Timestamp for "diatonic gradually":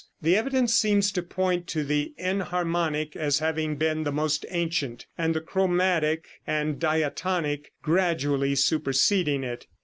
6.79-8.55